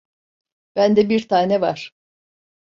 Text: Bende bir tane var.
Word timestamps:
Bende 0.75 1.09
bir 1.09 1.27
tane 1.27 1.61
var. 1.61 1.91